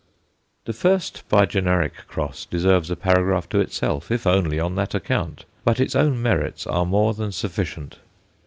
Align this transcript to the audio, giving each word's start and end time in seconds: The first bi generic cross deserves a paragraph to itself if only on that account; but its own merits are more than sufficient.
The 0.65 0.73
first 0.73 1.29
bi 1.29 1.45
generic 1.45 1.93
cross 2.07 2.45
deserves 2.45 2.89
a 2.89 2.95
paragraph 2.95 3.47
to 3.49 3.59
itself 3.59 4.09
if 4.09 4.25
only 4.25 4.59
on 4.59 4.73
that 4.73 4.95
account; 4.95 5.45
but 5.63 5.79
its 5.79 5.95
own 5.95 6.19
merits 6.19 6.65
are 6.65 6.87
more 6.87 7.13
than 7.13 7.31
sufficient. 7.31 7.99